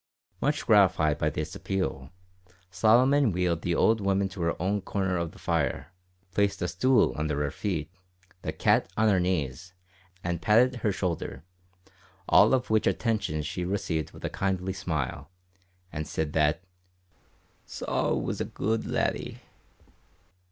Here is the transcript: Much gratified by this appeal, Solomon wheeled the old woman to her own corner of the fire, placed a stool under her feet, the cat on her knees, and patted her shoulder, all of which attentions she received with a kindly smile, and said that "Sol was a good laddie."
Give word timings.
Much 0.41 0.65
gratified 0.65 1.19
by 1.19 1.29
this 1.29 1.53
appeal, 1.53 2.09
Solomon 2.71 3.31
wheeled 3.31 3.61
the 3.61 3.75
old 3.75 4.01
woman 4.01 4.27
to 4.29 4.41
her 4.41 4.59
own 4.59 4.81
corner 4.81 5.15
of 5.15 5.31
the 5.31 5.37
fire, 5.37 5.91
placed 6.31 6.59
a 6.63 6.67
stool 6.67 7.13
under 7.15 7.37
her 7.43 7.51
feet, 7.51 7.87
the 8.41 8.51
cat 8.51 8.89
on 8.97 9.09
her 9.09 9.19
knees, 9.19 9.73
and 10.23 10.41
patted 10.41 10.77
her 10.77 10.91
shoulder, 10.91 11.43
all 12.27 12.55
of 12.55 12.71
which 12.71 12.87
attentions 12.87 13.45
she 13.45 13.63
received 13.63 14.09
with 14.09 14.25
a 14.25 14.29
kindly 14.31 14.73
smile, 14.73 15.29
and 15.93 16.07
said 16.07 16.33
that 16.33 16.63
"Sol 17.67 18.19
was 18.19 18.41
a 18.41 18.45
good 18.45 18.87
laddie." 18.87 19.39